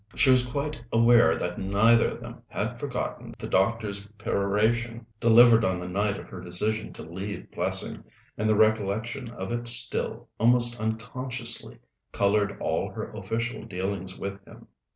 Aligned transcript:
She 0.15 0.31
was 0.31 0.43
quite 0.43 0.81
aware 0.91 1.35
that 1.35 1.59
neither 1.59 2.07
of 2.07 2.21
them 2.21 2.41
had 2.47 2.79
forgotten 2.79 3.35
the 3.37 3.47
doctor's 3.47 4.07
peroration 4.17 5.05
delivered 5.19 5.63
on 5.63 5.79
the 5.79 5.87
night 5.87 6.17
of 6.17 6.27
her 6.29 6.41
decision 6.41 6.91
to 6.93 7.03
leave 7.03 7.51
Plessing, 7.51 8.03
and 8.35 8.49
the 8.49 8.55
recollection 8.55 9.29
of 9.29 9.51
it 9.51 9.67
still, 9.67 10.27
almost 10.39 10.79
unconsciously, 10.79 11.77
coloured 12.11 12.59
all 12.59 12.89
her 12.89 13.09
official 13.09 13.63
dealings 13.63 14.17
with 14.17 14.43
him. 14.43 14.69